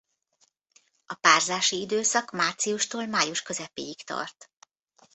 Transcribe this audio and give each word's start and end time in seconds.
A 1.05 1.13
párzási 1.15 1.79
időszak 1.79 2.31
márciustól 2.31 3.05
május 3.05 3.41
közepéig 3.41 3.97
tart. 4.03 4.51